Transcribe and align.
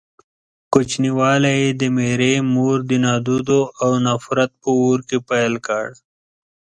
کوچنيوالی 0.73 1.53
يې 1.63 1.69
د 1.81 1.83
ميرې 1.97 2.33
مور 2.53 2.77
د 2.89 2.91
نادودو 3.05 3.61
او 3.83 3.91
نفرت 4.07 4.51
په 4.61 4.69
اور 4.81 4.99
کې 5.07 5.17
پيل 5.29 5.53
کړ. 5.67 5.87